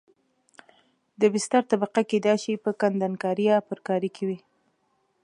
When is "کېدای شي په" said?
2.11-2.71